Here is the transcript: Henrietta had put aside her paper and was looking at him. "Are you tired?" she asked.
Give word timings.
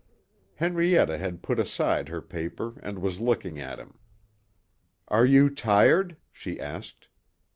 Henrietta 0.55 1.19
had 1.19 1.43
put 1.43 1.59
aside 1.59 2.09
her 2.09 2.23
paper 2.23 2.79
and 2.81 2.97
was 2.97 3.19
looking 3.19 3.59
at 3.59 3.77
him. 3.77 3.99
"Are 5.09 5.27
you 5.27 5.47
tired?" 5.47 6.17
she 6.31 6.59
asked. 6.59 7.07